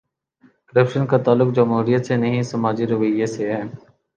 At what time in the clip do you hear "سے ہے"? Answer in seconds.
3.25-3.61